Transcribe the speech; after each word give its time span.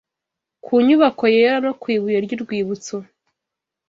ku 0.63 0.73
nyubako 0.85 1.23
yera 1.35 1.57
no 1.65 1.71
ku 1.81 1.85
ibuye 1.95 2.17
ry’urwibutso 2.25 2.95